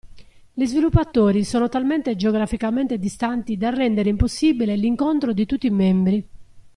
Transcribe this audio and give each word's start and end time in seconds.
Gli 0.51 0.65
sviluppatori 0.65 1.43
sono 1.43 1.69
talmente 1.69 2.15
geograficamente 2.15 2.97
distanti 2.97 3.55
da 3.55 3.69
rendere 3.69 4.09
impossibile 4.09 4.75
l'incontro 4.75 5.31
di 5.31 5.45
tutti 5.45 5.67
i 5.67 5.69
membri. 5.69 6.27